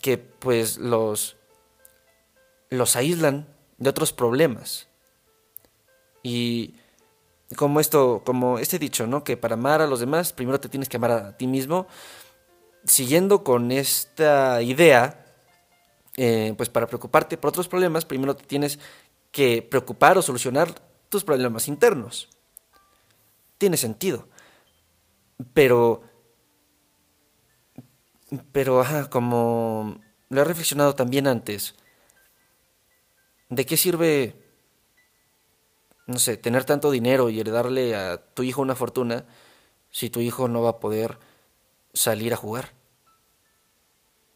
que 0.00 0.18
pues 0.18 0.78
los, 0.78 1.36
los 2.70 2.96
aíslan 2.96 3.46
de 3.78 3.90
otros 3.90 4.12
problemas. 4.12 4.88
Y 6.22 6.74
como 7.56 7.80
esto, 7.80 8.22
como 8.24 8.58
este 8.58 8.78
dicho, 8.78 9.06
¿no? 9.06 9.24
Que 9.24 9.36
para 9.36 9.54
amar 9.54 9.80
a 9.80 9.86
los 9.86 10.00
demás, 10.00 10.32
primero 10.32 10.60
te 10.60 10.68
tienes 10.68 10.88
que 10.88 10.96
amar 10.96 11.10
a 11.10 11.36
ti 11.36 11.46
mismo. 11.46 11.86
Siguiendo 12.84 13.44
con 13.44 13.72
esta 13.72 14.62
idea, 14.62 15.29
eh, 16.22 16.52
pues 16.54 16.68
para 16.68 16.86
preocuparte 16.86 17.38
por 17.38 17.48
otros 17.48 17.66
problemas, 17.66 18.04
primero 18.04 18.36
te 18.36 18.44
tienes 18.44 18.78
que 19.32 19.62
preocupar 19.62 20.18
o 20.18 20.22
solucionar 20.22 20.74
tus 21.08 21.24
problemas 21.24 21.66
internos. 21.66 22.28
Tiene 23.56 23.78
sentido. 23.78 24.28
Pero, 25.54 26.02
pero, 28.52 28.82
ajá, 28.82 29.08
como 29.08 29.98
lo 30.28 30.42
he 30.42 30.44
reflexionado 30.44 30.94
también 30.94 31.26
antes, 31.26 31.74
¿de 33.48 33.64
qué 33.64 33.78
sirve, 33.78 34.36
no 36.06 36.18
sé, 36.18 36.36
tener 36.36 36.66
tanto 36.66 36.90
dinero 36.90 37.30
y 37.30 37.40
heredarle 37.40 37.96
a 37.96 38.18
tu 38.18 38.42
hijo 38.42 38.60
una 38.60 38.74
fortuna 38.74 39.24
si 39.90 40.10
tu 40.10 40.20
hijo 40.20 40.48
no 40.48 40.60
va 40.60 40.68
a 40.68 40.80
poder 40.80 41.18
salir 41.94 42.34
a 42.34 42.36
jugar? 42.36 42.72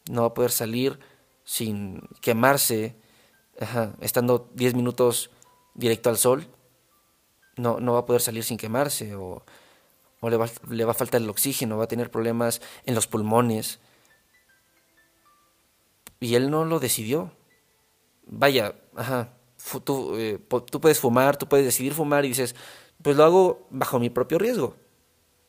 No 0.08 0.22
va 0.22 0.28
a 0.28 0.34
poder 0.34 0.50
salir 0.50 0.98
sin 1.44 2.00
quemarse, 2.20 2.96
estando 4.00 4.50
10 4.54 4.74
minutos 4.74 5.30
directo 5.74 6.10
al 6.10 6.18
sol, 6.18 6.46
no, 7.56 7.78
no 7.80 7.92
va 7.92 8.00
a 8.00 8.06
poder 8.06 8.20
salir 8.20 8.42
sin 8.42 8.56
quemarse 8.56 9.14
o, 9.14 9.44
o 10.20 10.30
le, 10.30 10.36
va, 10.36 10.48
le, 10.68 10.84
va, 10.84 10.92
a 10.92 10.94
faltar 10.94 11.20
el 11.20 11.30
oxígeno, 11.30 11.76
va 11.76 11.84
a 11.84 11.88
tener 11.88 12.10
problemas 12.10 12.60
en 12.84 12.94
los 12.94 13.06
pulmones. 13.06 13.78
Y 16.20 16.34
él 16.34 16.50
no 16.50 16.64
lo 16.64 16.80
decidió. 16.80 17.32
Vaya, 18.26 18.74
ajá, 18.96 19.34
tú, 19.84 20.16
eh, 20.16 20.38
tú 20.70 20.80
puedes 20.80 20.98
fumar, 20.98 21.36
tú 21.36 21.46
puedes 21.46 21.66
decidir 21.66 21.92
fumar 21.92 22.24
y 22.24 22.28
dices, 22.28 22.56
pues 23.02 23.16
lo 23.16 23.24
hago 23.24 23.66
bajo 23.70 23.98
mi 23.98 24.10
propio 24.10 24.38
riesgo. 24.38 24.76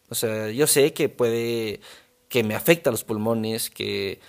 O 0.09 0.15
sea, 0.15 0.51
yo 0.51 0.67
sé 0.67 0.93
que 0.93 1.09
puede, 1.09 1.79
que 2.27 2.43
me 2.43 2.55
afecta 2.55 2.89
a 2.89 2.91
los 2.91 3.03
pulmones, 3.03 3.69
que 3.69 4.19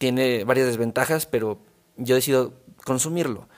tiene 0.00 0.44
varias 0.44 0.66
desventajas, 0.66 1.26
pero 1.26 1.60
yo 1.98 2.14
decido 2.14 2.54
consumirlo. 2.86 3.50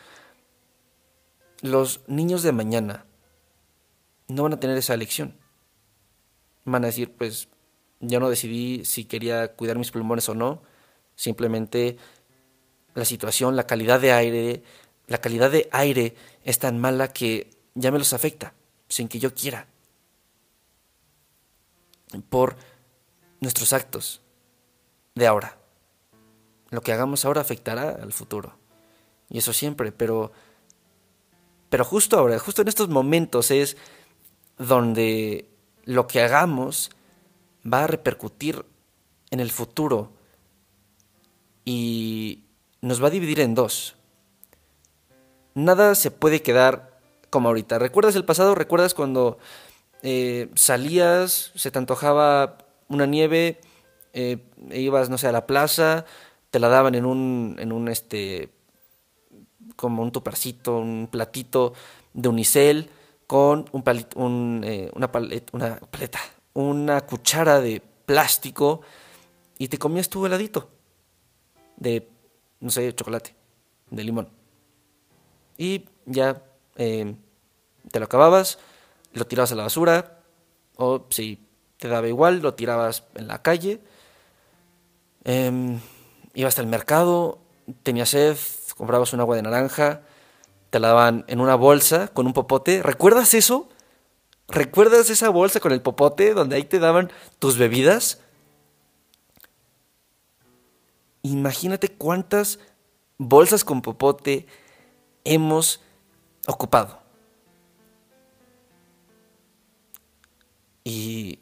Los 1.61 2.01
niños 2.09 2.43
de 2.43 2.51
mañana 2.51 3.07
no 4.27 4.43
van 4.43 4.55
a 4.55 4.59
tener 4.59 4.77
esa 4.77 4.93
elección. 4.93 5.39
Van 6.65 6.83
a 6.83 6.89
decir, 6.89 7.13
pues 7.13 7.49
yo 8.01 8.19
no 8.19 8.29
decidí 8.29 8.85
si 8.85 9.05
quería 9.05 9.55
cuidar 9.55 9.79
mis 9.79 9.93
pulmones 9.93 10.29
o 10.29 10.35
no. 10.35 10.65
Simplemente 11.15 11.97
la 12.95 13.05
situación, 13.05 13.55
la 13.55 13.69
calidad 13.69 14.01
de 14.01 14.11
aire, 14.11 14.65
la 15.07 15.19
calidad 15.19 15.49
de 15.49 15.69
aire 15.71 16.17
es 16.43 16.59
tan 16.59 16.81
mala 16.81 17.13
que 17.13 17.51
ya 17.77 17.93
me 17.93 18.01
los 18.01 18.13
afecta, 18.15 18.53
sin 18.89 19.07
que 19.07 19.21
yo 19.21 19.33
quiera. 19.33 19.69
Por 22.29 22.57
nuestros 23.39 23.73
actos 23.73 24.23
de 25.15 25.29
ahora 25.29 25.62
lo 26.73 26.81
que 26.81 26.93
hagamos 26.93 27.25
ahora 27.25 27.43
afectará 27.43 27.91
al 27.91 28.13
futuro. 28.13 28.57
Y 29.29 29.39
eso 29.39 29.53
siempre, 29.53 29.93
pero 29.93 30.33
pero 31.73 31.87
justo 31.87 32.19
ahora, 32.19 32.39
justo 32.39 32.61
en 32.61 32.69
estos 32.69 32.91
momentos 32.91 33.51
es 33.51 33.79
donde 34.59 35.49
lo 35.85 36.07
que 36.07 36.21
hagamos 36.21 36.91
va 37.65 37.85
a 37.85 37.87
repercutir 37.87 38.67
en 39.31 39.41
el 39.41 39.51
futuro 39.51 40.13
y 41.65 42.45
nos 42.83 43.03
va 43.03 43.07
a 43.07 43.11
dividir 43.11 43.41
en 43.41 43.55
dos. 43.55 43.97
Nada 45.55 45.95
se 45.95 46.11
puede 46.11 46.43
quedar 46.43 47.01
como 47.31 47.49
ahorita. 47.49 47.79
¿Recuerdas 47.79 48.17
el 48.17 48.27
pasado? 48.27 48.55
¿Recuerdas 48.55 48.93
cuando 48.93 49.39
eh, 50.03 50.51
salías, 50.55 51.53
se 51.55 51.71
te 51.71 51.79
antojaba 51.79 52.59
una 52.89 53.07
nieve, 53.07 53.61
eh, 54.13 54.37
e 54.69 54.81
ibas, 54.81 55.09
no 55.09 55.17
sé, 55.17 55.29
a 55.29 55.33
la 55.33 55.47
plaza, 55.47 56.05
te 56.53 56.59
la 56.59 56.69
daban 56.69 56.95
en 56.95 57.07
un, 57.07 57.57
en 57.59 57.73
un 57.73 57.89
este, 57.89 58.51
como 59.75 60.03
un 60.03 60.13
tupercito, 60.13 60.77
un 60.77 61.09
platito 61.11 61.73
de 62.13 62.29
unicel 62.29 62.91
con 63.27 63.65
un, 63.73 63.83
un 64.17 64.63
eh, 64.63 64.91
una, 64.95 65.11
una 65.53 65.79
paleta, 65.81 66.21
una 66.53 67.01
cuchara 67.01 67.63
de 67.63 67.81
plástico 68.05 68.83
y 69.57 69.69
te 69.69 69.79
comías 69.79 70.11
tu 70.11 70.27
heladito 70.27 70.69
de, 71.79 72.07
no 72.61 72.71
sé, 72.71 72.95
chocolate, 72.95 73.35
de 73.91 74.05
limón. 74.05 74.29
y 75.57 75.87
ya 76.05 76.43
eh, 76.77 77.15
te 77.91 77.99
lo 77.99 78.05
acababas, 78.05 78.59
lo 79.15 79.27
tirabas 79.27 79.53
a 79.53 79.55
la 79.55 79.63
basura, 79.63 80.21
o 80.77 81.07
si 81.09 81.47
te 81.79 81.89
daba 81.89 82.09
igual, 82.09 82.41
lo 82.41 82.53
tirabas 82.53 83.05
en 83.15 83.27
la 83.27 83.41
calle. 83.41 83.81
Eh, 85.25 85.79
ibas 86.35 86.59
al 86.59 86.67
mercado, 86.67 87.39
tenías 87.83 88.11
sed, 88.11 88.37
comprabas 88.77 89.13
un 89.13 89.21
agua 89.21 89.37
de 89.37 89.43
naranja, 89.43 90.03
te 90.71 90.81
la 90.81 90.89
daban 90.89 91.25
en 91.29 91.41
una 91.41 91.55
bolsa 91.55 92.09
con 92.09 92.27
un 92.27 92.33
popote. 92.33 92.83
¿Recuerdas 92.83 93.35
eso? 93.35 93.69
¿Recuerdas 94.49 95.11
esa 95.11 95.29
bolsa 95.29 95.61
con 95.61 95.73
el 95.73 95.83
popote 95.83 96.35
donde 96.35 96.57
ahí 96.57 96.65
te 96.65 96.79
daban 96.79 97.11
tus 97.39 97.59
bebidas? 97.59 98.21
Imagínate 101.23 101.89
cuántas 101.89 102.59
bolsas 103.19 103.65
con 103.65 103.83
popote 103.83 104.47
hemos 105.25 105.81
ocupado. 106.47 107.01
Y 110.85 111.39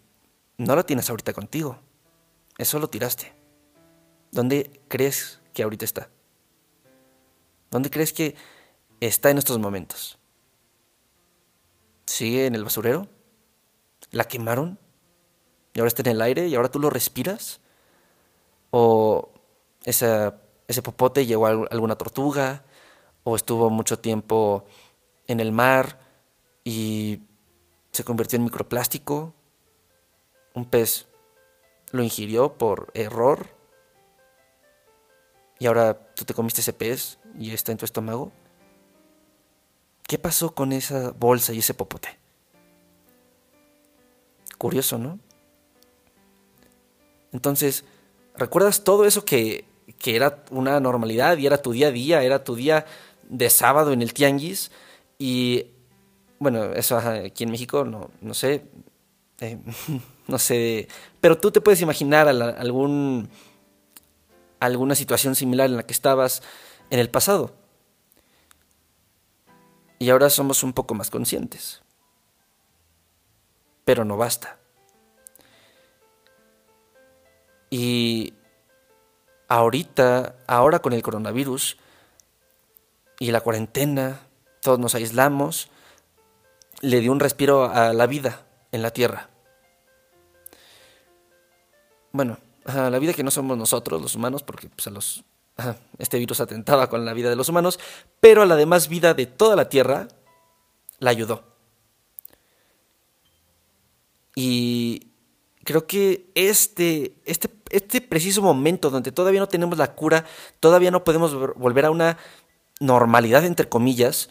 no 0.59 0.77
lo 0.77 0.85
tienes 0.85 1.09
ahorita 1.09 1.33
contigo. 1.33 1.79
Eso 2.59 2.79
lo 2.79 2.91
tiraste. 2.91 3.40
¿Dónde 4.33 4.81
crees 4.89 5.41
que 5.53 5.63
ahorita 5.63 5.85
está? 5.85 6.09
¿Dónde 7.71 7.91
crees 7.91 8.13
que 8.13 8.37
está 9.01 9.31
en 9.31 9.39
estos 9.39 9.59
momentos? 9.59 10.19
¿Sigue 12.07 12.47
en 12.47 12.55
el 12.55 12.65
basurero? 12.65 13.09
¿La 14.11 14.25
quemaron? 14.25 14.79
¿Y 15.75 15.81
ahora 15.81 15.89
está 15.89 16.03
en 16.03 16.09
el 16.17 16.23
aire 16.23 16.49
y 16.49 16.55
ahora 16.55 16.71
tú 16.71 16.81
lo 16.81 16.91
respiras? 16.91 17.61
¿O 18.71 19.31
ese 19.85 20.83
popote 20.83 21.27
llegó 21.27 21.47
a 21.47 21.51
alguna 21.51 21.97
tortuga? 21.97 22.65
¿O 23.25 23.37
estuvo 23.37 23.71
mucho 23.71 23.99
tiempo 23.99 24.65
en 25.27 25.41
el 25.41 25.53
mar 25.53 26.01
y 26.65 27.23
se 27.93 28.05
convirtió 28.05 28.37
en 28.37 28.45
microplástico? 28.45 29.35
¿Un 30.55 30.65
pez 30.65 31.07
lo 31.93 32.03
ingirió 32.03 32.59
por 32.59 32.91
error? 32.95 33.60
¿Y 35.61 35.67
ahora 35.67 35.95
tú 36.15 36.25
te 36.25 36.33
comiste 36.33 36.63
ese 36.63 36.73
pez 36.73 37.19
y 37.39 37.53
está 37.53 37.71
en 37.71 37.79
tu 37.79 37.85
estómago? 37.85 38.33
¿Qué 40.09 40.19
pasó 40.19 40.55
con 40.55 40.73
esa 40.73 41.11
bolsa 41.13 41.53
y 41.53 41.59
ese 41.59 41.75
popote? 41.75 42.09
Curioso, 44.57 44.97
¿no? 44.97 45.21
Entonces, 47.31 47.85
¿recuerdas 48.37 48.85
todo 48.85 49.05
eso 49.05 49.27
que, 49.27 49.67
que, 49.99 50.17
era 50.17 50.43
una 50.51 50.81
normalidad 50.81 51.37
y 51.37 51.47
era 51.47 51.61
tu 51.61 51.73
día 51.73 51.89
a 51.89 51.93
día, 51.93 52.23
era 52.23 52.43
tu 52.43 52.55
día 52.55 52.87
de 53.29 53.51
sábado 53.51 53.93
en 53.93 54.01
el 54.01 54.15
tianguis? 54.15 54.73
Y 55.19 55.67
bueno, 56.39 56.73
eso 56.73 56.97
aquí 56.97 57.45
en 57.45 57.51
México 57.51 57.85
no, 57.85 58.11
no 58.23 58.33
sé, 58.33 58.65
eh, 59.41 59.59
no 60.27 60.39
sé, 60.39 60.89
pero 61.21 61.37
tú 61.37 61.51
te 61.51 61.61
puedes 61.61 61.83
imaginar 61.83 62.29
algún 62.29 63.29
alguna 64.61 64.95
situación 64.95 65.35
similar 65.35 65.69
en 65.69 65.77
la 65.77 65.85
que 65.85 65.93
estabas 65.93 66.43
en 66.91 66.99
el 66.99 67.11
pasado. 67.11 67.55
Y 69.99 70.11
ahora 70.11 70.31
somos 70.31 70.63
un 70.63 70.73
poco 70.73 70.95
más 70.95 71.11
conscientes. 71.11 71.83
Pero 73.85 74.05
no 74.05 74.17
basta. 74.17 74.59
Y 77.71 78.35
ahorita, 79.49 80.37
ahora 80.47 80.81
con 80.81 80.93
el 80.93 81.03
coronavirus 81.03 81.77
y 83.19 83.31
la 83.31 83.41
cuarentena, 83.41 84.21
todos 84.63 84.79
nos 84.79 84.95
aislamos, 84.95 85.69
le 86.81 87.01
dio 87.01 87.13
un 87.13 87.21
respiro 87.21 87.65
a 87.65 87.93
la 87.93 88.07
vida 88.07 88.47
en 88.73 88.83
la 88.83 88.91
Tierra. 88.91 89.29
Bueno, 92.13 92.39
la 92.65 92.99
vida 92.99 93.13
que 93.15 93.25
no 93.25 93.31
somos 93.31 93.57
nosotros, 93.57 94.01
los 94.01 94.15
humanos, 94.15 94.43
porque 94.43 94.69
pues, 94.69 95.23
este 95.99 96.19
virus 96.19 96.41
atentaba 96.41 96.89
con 96.89 97.05
la 97.05 97.13
vida 97.13 97.31
de 97.31 97.37
los 97.37 97.49
humanos, 97.49 97.79
pero 98.21 98.43
a 98.43 98.47
la 98.47 98.57
demás 98.57 98.89
vida 98.89 99.15
de 99.15 99.27
toda 99.27 99.57
la 99.57 99.69
Tierra 99.69 100.09
la 100.99 101.11
ayudó. 101.11 101.45
Y 104.35 105.09
creo 105.65 105.87
que 105.87 106.31
este, 106.35 107.15
este, 107.25 107.51
este 107.71 108.01
preciso 108.01 108.43
momento 108.43 108.91
donde 108.91 109.13
todavía 109.13 109.41
no 109.41 109.49
tenemos 109.49 109.77
la 109.77 109.95
cura, 109.95 110.25
todavía 110.61 110.91
no 110.91 111.05
podemos 111.05 111.35
volver 111.57 111.85
a 111.85 111.91
una 111.91 112.19
normalidad, 112.81 113.45
entre 113.45 113.69
comillas, 113.69 114.31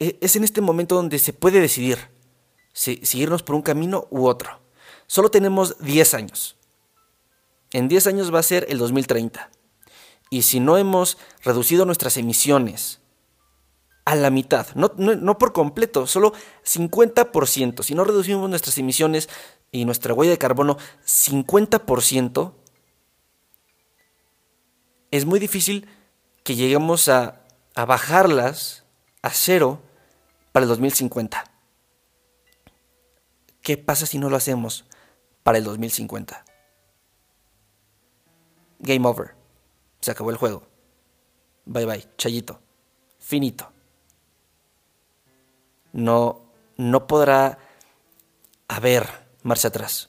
e, 0.00 0.18
es 0.20 0.36
en 0.36 0.44
este 0.44 0.60
momento 0.60 0.96
donde 0.96 1.18
se 1.18 1.32
puede 1.32 1.60
decidir 1.60 1.98
si, 2.72 2.96
si 3.04 3.24
por 3.26 3.54
un 3.54 3.62
camino 3.62 4.08
u 4.10 4.26
otro. 4.26 4.63
Solo 5.06 5.30
tenemos 5.30 5.78
10 5.78 6.14
años. 6.14 6.56
En 7.72 7.88
10 7.88 8.06
años 8.06 8.34
va 8.34 8.38
a 8.38 8.44
ser 8.44 8.66
el 8.68 8.78
2030. 8.78 9.50
Y 10.30 10.42
si 10.42 10.60
no 10.60 10.78
hemos 10.78 11.18
reducido 11.42 11.84
nuestras 11.84 12.16
emisiones 12.16 13.00
a 14.04 14.14
la 14.14 14.30
mitad, 14.30 14.66
no, 14.74 15.38
por 15.38 15.52
completo, 15.52 16.06
solo 16.06 16.32
50%, 16.64 17.82
si 17.82 17.94
no 17.94 18.04
reducimos 18.04 18.48
nuestras 18.48 18.76
emisiones 18.78 19.28
y 19.72 19.84
nuestra 19.84 20.14
huella 20.14 20.32
de 20.32 20.38
carbono 20.38 20.76
50%, 21.06 22.52
es 25.10 25.24
muy 25.24 25.38
difícil 25.38 25.88
que 26.42 26.56
lleguemos 26.56 27.08
a, 27.08 27.40
a 27.74 27.84
bajarlas 27.84 28.84
a 29.22 29.30
cero 29.30 29.80
para 30.52 30.64
el 30.64 30.68
2050. 30.68 31.44
¿Qué 33.62 33.78
pasa 33.78 34.06
si 34.06 34.18
no 34.18 34.28
lo 34.28 34.36
hacemos? 34.36 34.84
Para 35.44 35.58
el 35.58 35.64
2050. 35.64 36.44
Game 38.80 39.06
over. 39.06 39.36
Se 40.00 40.10
acabó 40.10 40.30
el 40.30 40.36
juego. 40.36 40.66
Bye 41.66 41.86
bye, 41.86 42.08
chayito. 42.18 42.58
Finito. 43.18 43.70
No, 45.92 46.40
no 46.76 47.06
podrá 47.06 47.58
haber 48.66 49.06
marcha 49.42 49.68
atrás. 49.68 50.08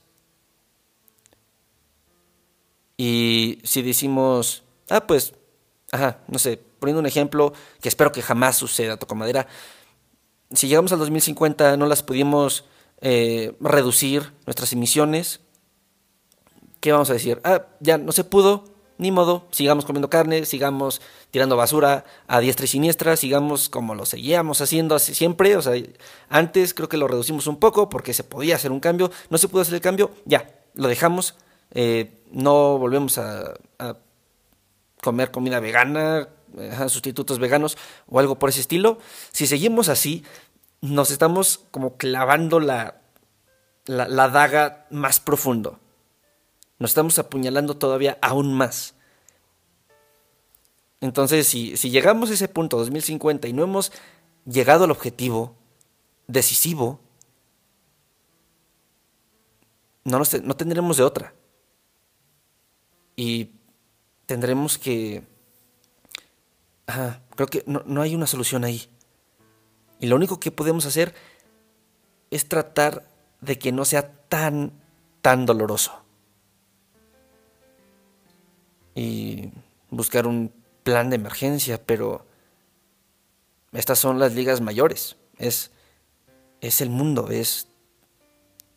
Y 2.98 3.60
si 3.64 3.82
decimos, 3.82 4.64
ah, 4.90 5.06
pues, 5.06 5.34
ajá, 5.92 6.20
no 6.28 6.40
sé, 6.40 6.58
poniendo 6.80 7.02
un 7.02 7.06
ejemplo 7.06 7.54
que 7.82 7.90
espero 7.90 8.12
que 8.12 8.22
jamás 8.22 8.56
suceda, 8.56 8.98
toco 8.98 9.16
madera, 9.16 9.48
si 10.52 10.68
llegamos 10.68 10.94
al 10.94 11.00
2050 11.00 11.76
no 11.78 11.88
las 11.88 12.04
pudimos 12.04 12.66
eh, 13.02 13.56
reducir 13.60 14.34
nuestras 14.46 14.74
emisiones. 14.74 15.42
¿Qué 16.80 16.92
vamos 16.92 17.10
a 17.10 17.14
decir? 17.14 17.42
Ah, 17.44 17.66
ya 17.80 17.98
no 17.98 18.12
se 18.12 18.24
pudo, 18.24 18.66
ni 18.98 19.12
modo, 19.12 19.48
sigamos 19.52 19.86
comiendo 19.86 20.10
carne, 20.10 20.46
sigamos 20.46 21.02
tirando 21.32 21.58
basura 21.58 22.06
a 22.28 22.40
diestra 22.40 22.66
y 22.66 22.68
siniestra, 22.68 23.18
sigamos 23.18 23.70
como 23.70 23.96
lo 23.96 24.06
seguíamos 24.06 24.62
haciendo 24.62 25.00
siempre. 25.00 25.58
O 25.58 25.62
sea, 25.62 25.74
antes 26.30 26.74
creo 26.74 26.88
que 26.88 26.98
lo 26.98 27.08
reducimos 27.08 27.48
un 27.48 27.58
poco 27.58 27.90
porque 27.90 28.14
se 28.14 28.24
podía 28.24 28.56
hacer 28.56 28.72
un 28.72 28.80
cambio, 28.80 29.12
no 29.30 29.38
se 29.38 29.48
pudo 29.48 29.62
hacer 29.62 29.76
el 29.76 29.82
cambio, 29.82 30.12
ya, 30.26 30.62
lo 30.76 30.88
dejamos, 30.88 31.36
eh, 31.72 32.22
no 32.32 32.78
volvemos 32.78 33.18
a, 33.18 33.54
comer 35.02 35.30
comida 35.30 35.60
vegana, 35.60 36.30
sustitutos 36.88 37.38
veganos 37.38 37.78
o 38.08 38.20
algo 38.20 38.40
por 38.40 38.50
ese 38.50 38.62
estilo. 38.62 38.98
Si 39.32 39.46
seguimos 39.46 39.88
así, 39.88 40.24
nos 40.94 41.12
estamos 41.12 41.66
como 41.72 41.98
clavando 41.98 42.60
la, 42.60 43.02
la, 43.86 44.30
daga 44.30 44.88
más 44.90 45.20
profundo. 45.20 45.80
Nos 46.80 46.92
estamos 46.92 47.18
apuñalando 47.20 47.78
todavía 47.78 48.18
aún 48.22 48.54
más. 48.54 48.96
Entonces, 51.02 51.48
si, 51.48 51.78
si, 51.78 51.90
llegamos 51.90 52.30
a 52.30 52.34
ese 52.34 52.48
punto, 52.48 52.78
2050, 52.78 53.48
y 53.48 53.54
no 53.54 53.64
hemos 53.64 53.92
llegado 54.46 54.86
al 54.86 54.92
objetivo 54.92 55.56
decisivo, 56.28 57.00
no, 60.04 60.22
no 60.44 60.56
tendremos 60.56 60.98
de 60.98 61.04
otra. 61.04 61.34
Y 63.16 63.52
tendremos 64.26 64.78
que... 64.78 65.24
creo 67.36 67.48
que 67.48 67.64
no, 67.66 67.84
no 67.86 68.02
hay 68.02 68.16
una 68.16 68.28
solución 68.28 68.64
ahí. 68.64 68.90
Y 70.00 70.08
lo 70.08 70.16
único 70.16 70.40
que 70.40 70.52
podemos 70.52 70.86
hacer 70.86 71.14
es 72.32 72.48
tratar 72.48 73.08
de 73.42 73.58
que 73.58 73.72
no 73.72 73.86
sea 73.86 74.12
tan, 74.28 74.72
tan 75.22 75.46
doloroso. 75.46 76.02
Y 78.94 79.50
buscar 79.90 80.28
un 80.28 80.52
plan 80.84 81.10
de 81.10 81.16
emergencia, 81.16 81.84
pero 81.84 82.26
estas 83.72 84.00
son 84.00 84.20
las 84.20 84.34
ligas 84.34 84.62
mayores. 84.62 85.18
Es, 85.38 85.72
es 86.62 86.82
el 86.82 86.90
mundo, 86.90 87.30
es 87.30 87.68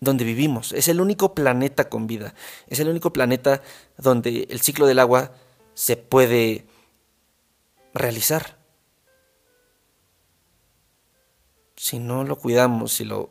donde 0.01 0.25
vivimos. 0.25 0.73
Es 0.73 0.89
el 0.89 1.01
único 1.01 1.35
planeta 1.35 1.89
con 1.89 2.07
vida. 2.07 2.35
Es 2.69 2.81
el 2.81 2.89
único 2.89 3.13
planeta 3.13 3.63
donde 3.97 4.47
el 4.51 4.61
ciclo 4.61 4.87
del 4.87 4.99
agua 4.99 5.33
se 5.75 5.97
puede 5.97 6.67
realizar. 7.95 8.58
Si 11.79 12.01
no 12.01 12.25
lo 12.25 12.37
cuidamos, 12.37 12.93
si 12.93 13.05
lo, 13.05 13.31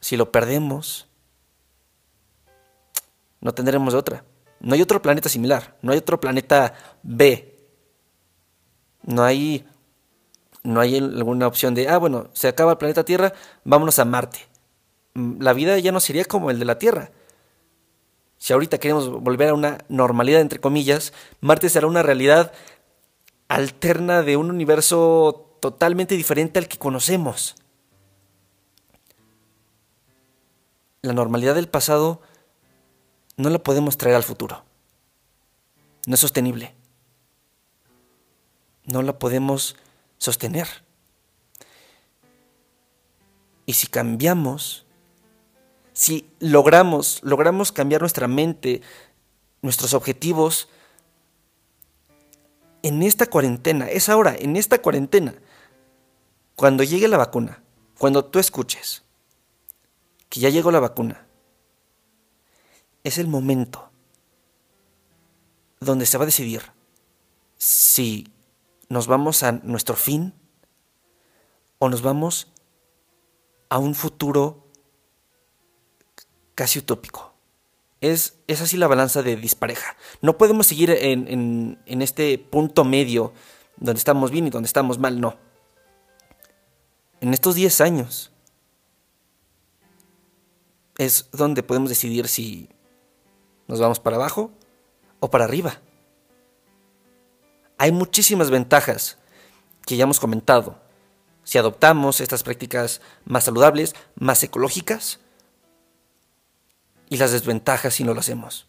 si 0.00 0.16
lo 0.16 0.32
perdemos, 0.32 1.06
no 3.40 3.54
tendremos 3.54 3.94
otra. 3.94 4.24
No 4.58 4.74
hay 4.74 4.82
otro 4.82 5.00
planeta 5.00 5.28
similar, 5.28 5.76
no 5.80 5.92
hay 5.92 5.98
otro 5.98 6.20
planeta 6.20 6.74
B. 7.02 7.56
No 9.04 9.22
hay, 9.22 9.64
no 10.64 10.80
hay 10.80 10.98
alguna 10.98 11.46
opción 11.46 11.74
de, 11.74 11.88
ah, 11.88 11.98
bueno, 11.98 12.30
se 12.32 12.48
acaba 12.48 12.72
el 12.72 12.78
planeta 12.78 13.04
Tierra, 13.04 13.32
vámonos 13.64 13.98
a 14.00 14.04
Marte. 14.04 14.40
Mm, 15.14 15.40
la 15.40 15.52
vida 15.52 15.78
ya 15.78 15.92
no 15.92 16.00
sería 16.00 16.24
como 16.24 16.50
el 16.50 16.58
de 16.58 16.64
la 16.64 16.78
Tierra. 16.78 17.12
Si 18.38 18.52
ahorita 18.52 18.78
queremos 18.78 19.08
volver 19.08 19.50
a 19.50 19.54
una 19.54 19.78
normalidad, 19.88 20.40
entre 20.40 20.60
comillas, 20.60 21.12
Marte 21.40 21.68
será 21.68 21.86
una 21.86 22.02
realidad 22.02 22.52
alterna 23.46 24.22
de 24.22 24.36
un 24.36 24.50
universo 24.50 25.51
totalmente 25.62 26.16
diferente 26.16 26.58
al 26.58 26.66
que 26.66 26.76
conocemos. 26.76 27.54
La 31.02 31.12
normalidad 31.12 31.54
del 31.54 31.68
pasado 31.68 32.20
no 33.36 33.48
la 33.48 33.60
podemos 33.62 33.96
traer 33.96 34.16
al 34.16 34.24
futuro. 34.24 34.64
No 36.08 36.14
es 36.14 36.20
sostenible. 36.20 36.74
No 38.86 39.02
la 39.02 39.20
podemos 39.20 39.76
sostener. 40.18 40.66
Y 43.64 43.74
si 43.74 43.86
cambiamos, 43.86 44.84
si 45.92 46.28
logramos, 46.40 47.20
logramos 47.22 47.70
cambiar 47.70 48.00
nuestra 48.00 48.26
mente, 48.26 48.82
nuestros 49.62 49.94
objetivos, 49.94 50.68
en 52.82 53.04
esta 53.04 53.26
cuarentena, 53.26 53.88
es 53.88 54.08
ahora, 54.08 54.34
en 54.36 54.56
esta 54.56 54.82
cuarentena, 54.82 55.36
cuando 56.56 56.84
llegue 56.84 57.08
la 57.08 57.16
vacuna, 57.16 57.62
cuando 57.98 58.24
tú 58.24 58.38
escuches 58.38 59.04
que 60.28 60.40
ya 60.40 60.48
llegó 60.48 60.70
la 60.70 60.80
vacuna, 60.80 61.26
es 63.04 63.18
el 63.18 63.28
momento 63.28 63.90
donde 65.80 66.06
se 66.06 66.16
va 66.18 66.22
a 66.22 66.26
decidir 66.26 66.62
si 67.56 68.28
nos 68.88 69.06
vamos 69.06 69.42
a 69.42 69.52
nuestro 69.52 69.96
fin 69.96 70.34
o 71.78 71.88
nos 71.88 72.02
vamos 72.02 72.52
a 73.68 73.78
un 73.78 73.94
futuro 73.94 74.68
casi 76.54 76.78
utópico. 76.78 77.34
Es, 78.00 78.38
es 78.46 78.60
así 78.60 78.76
la 78.76 78.88
balanza 78.88 79.22
de 79.22 79.36
dispareja. 79.36 79.96
No 80.20 80.36
podemos 80.38 80.66
seguir 80.66 80.90
en, 80.90 81.78
en 81.86 82.02
este 82.02 82.36
punto 82.38 82.84
medio 82.84 83.32
donde 83.76 83.98
estamos 83.98 84.30
bien 84.30 84.46
y 84.46 84.50
donde 84.50 84.66
estamos 84.66 84.98
mal, 84.98 85.20
no. 85.20 85.36
En 87.22 87.32
estos 87.32 87.54
10 87.54 87.80
años 87.82 88.32
es 90.98 91.28
donde 91.30 91.62
podemos 91.62 91.88
decidir 91.88 92.26
si 92.26 92.68
nos 93.68 93.78
vamos 93.78 94.00
para 94.00 94.16
abajo 94.16 94.50
o 95.20 95.30
para 95.30 95.44
arriba. 95.44 95.80
Hay 97.78 97.92
muchísimas 97.92 98.50
ventajas 98.50 99.18
que 99.86 99.96
ya 99.96 100.02
hemos 100.02 100.18
comentado. 100.18 100.80
Si 101.44 101.58
adoptamos 101.58 102.20
estas 102.20 102.42
prácticas 102.42 103.00
más 103.24 103.44
saludables, 103.44 103.94
más 104.16 104.42
ecológicas, 104.42 105.20
y 107.08 107.18
las 107.18 107.30
desventajas 107.30 107.94
si 107.94 108.02
no 108.02 108.14
lo 108.14 108.20
hacemos. 108.20 108.66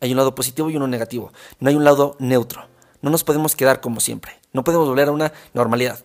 Hay 0.00 0.10
un 0.10 0.16
lado 0.16 0.34
positivo 0.34 0.68
y 0.68 0.76
uno 0.76 0.88
negativo. 0.88 1.32
No 1.60 1.68
hay 1.68 1.76
un 1.76 1.84
lado 1.84 2.16
neutro. 2.18 2.66
No 3.02 3.10
nos 3.10 3.22
podemos 3.22 3.54
quedar 3.54 3.80
como 3.80 4.00
siempre. 4.00 4.40
No 4.52 4.64
podemos 4.64 4.88
volver 4.88 5.06
a 5.06 5.12
una 5.12 5.32
normalidad. 5.54 6.04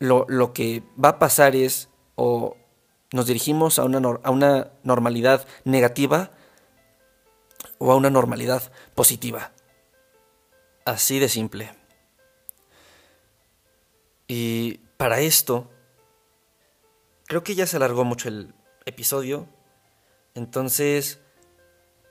Lo, 0.00 0.26
lo 0.28 0.52
que 0.52 0.82
va 1.02 1.10
a 1.10 1.18
pasar 1.20 1.54
es 1.54 1.88
o 2.16 2.56
nos 3.12 3.26
dirigimos 3.26 3.78
a 3.78 3.84
una, 3.84 3.98
a 3.98 4.30
una 4.30 4.72
normalidad 4.82 5.46
negativa 5.64 6.32
o 7.78 7.92
a 7.92 7.96
una 7.96 8.10
normalidad 8.10 8.72
positiva. 8.94 9.52
Así 10.84 11.18
de 11.18 11.28
simple. 11.28 11.72
Y 14.28 14.78
para 14.96 15.20
esto, 15.20 15.70
creo 17.26 17.42
que 17.42 17.54
ya 17.54 17.66
se 17.66 17.76
alargó 17.76 18.04
mucho 18.04 18.28
el 18.28 18.54
episodio. 18.86 19.48
Entonces, 20.34 21.20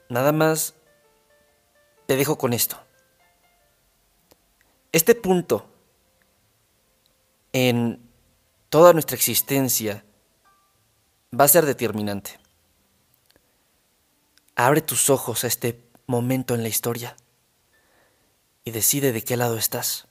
nada 0.10 0.32
más 0.32 0.76
te 2.08 2.16
dejo 2.16 2.38
con 2.38 2.54
esto. 2.54 2.78
Este 4.92 5.16
punto 5.16 5.66
en 7.54 8.10
toda 8.70 8.94
nuestra 8.94 9.16
existencia 9.16 10.06
va 11.38 11.46
a 11.46 11.50
ser 11.50 11.66
determinante. 11.66 12.40
Abre 14.56 14.82
tus 14.82 15.10
ojos 15.10 15.44
a 15.44 15.48
este 15.48 15.90
momento 16.06 16.54
en 16.54 16.64
la 16.64 16.70
historia 16.70 17.16
y 18.64 18.72
decide 18.72 19.12
de 19.12 19.24
qué 19.24 19.38
lado 19.38 19.58
estás. 19.58 20.08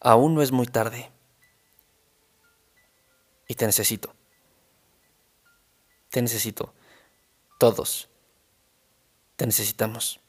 Aún 0.00 0.34
no 0.34 0.42
es 0.42 0.52
muy 0.52 0.66
tarde. 0.66 1.10
Y 3.48 3.54
te 3.54 3.66
necesito. 3.66 4.14
Te 6.10 6.20
necesito. 6.20 6.74
Todos. 7.58 8.08
Te 9.36 9.46
necesitamos. 9.46 10.20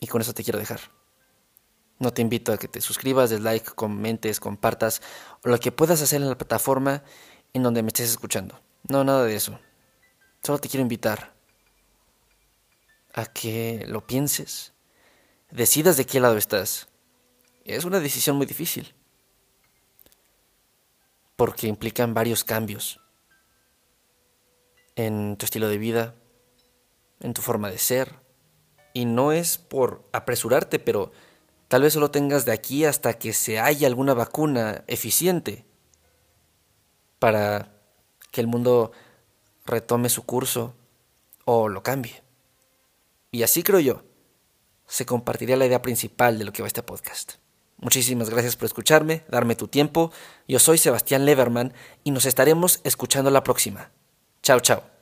Y 0.00 0.06
con 0.06 0.20
eso 0.20 0.34
te 0.34 0.42
quiero 0.42 0.58
dejar. 0.58 0.80
No 2.00 2.12
te 2.12 2.22
invito 2.22 2.52
a 2.52 2.56
que 2.56 2.66
te 2.66 2.80
suscribas, 2.80 3.28
des 3.28 3.40
like, 3.40 3.72
comentes, 3.74 4.40
compartas 4.40 5.02
o 5.44 5.48
lo 5.50 5.60
que 5.60 5.70
puedas 5.70 6.00
hacer 6.00 6.22
en 6.22 6.30
la 6.30 6.38
plataforma 6.38 7.04
en 7.52 7.62
donde 7.62 7.82
me 7.82 7.88
estés 7.88 8.08
escuchando. 8.08 8.58
No, 8.88 9.04
nada 9.04 9.24
de 9.24 9.36
eso. 9.36 9.60
Solo 10.42 10.58
te 10.58 10.70
quiero 10.70 10.80
invitar 10.80 11.34
a 13.12 13.26
que 13.26 13.84
lo 13.86 14.06
pienses, 14.06 14.72
decidas 15.50 15.98
de 15.98 16.06
qué 16.06 16.20
lado 16.20 16.38
estás. 16.38 16.88
Es 17.66 17.84
una 17.84 18.00
decisión 18.00 18.36
muy 18.36 18.46
difícil, 18.46 18.94
porque 21.36 21.66
implican 21.66 22.14
varios 22.14 22.44
cambios 22.44 22.98
en 24.96 25.36
tu 25.36 25.44
estilo 25.44 25.68
de 25.68 25.76
vida, 25.76 26.14
en 27.20 27.34
tu 27.34 27.42
forma 27.42 27.70
de 27.70 27.78
ser, 27.78 28.20
y 28.94 29.04
no 29.04 29.32
es 29.32 29.58
por 29.58 30.08
apresurarte, 30.12 30.78
pero 30.78 31.12
tal 31.70 31.82
vez 31.82 31.92
solo 31.92 32.10
tengas 32.10 32.44
de 32.44 32.50
aquí 32.50 32.84
hasta 32.84 33.12
que 33.14 33.32
se 33.32 33.60
haya 33.60 33.86
alguna 33.86 34.12
vacuna 34.12 34.82
eficiente 34.88 35.64
para 37.20 37.70
que 38.32 38.40
el 38.40 38.48
mundo 38.48 38.90
retome 39.66 40.08
su 40.08 40.24
curso 40.24 40.74
o 41.44 41.68
lo 41.68 41.84
cambie. 41.84 42.24
Y 43.30 43.44
así 43.44 43.62
creo 43.62 43.78
yo, 43.78 44.02
se 44.88 45.06
compartiría 45.06 45.56
la 45.56 45.66
idea 45.66 45.80
principal 45.80 46.40
de 46.40 46.44
lo 46.44 46.52
que 46.52 46.62
va 46.62 46.66
este 46.66 46.82
podcast. 46.82 47.34
Muchísimas 47.76 48.30
gracias 48.30 48.56
por 48.56 48.66
escucharme, 48.66 49.22
darme 49.28 49.54
tu 49.54 49.68
tiempo. 49.68 50.10
Yo 50.48 50.58
soy 50.58 50.76
Sebastián 50.76 51.24
Leverman 51.24 51.72
y 52.02 52.10
nos 52.10 52.26
estaremos 52.26 52.80
escuchando 52.82 53.30
la 53.30 53.44
próxima. 53.44 53.92
Chao, 54.42 54.58
chao. 54.58 54.99